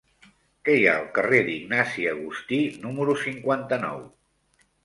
Què 0.67 0.77
hi 0.77 0.87
ha 0.91 0.95
al 1.01 1.05
carrer 1.17 1.41
d'Ignasi 1.49 2.07
Agustí 2.13 2.59
número 2.87 3.19
cinquanta-nou? 3.29 4.05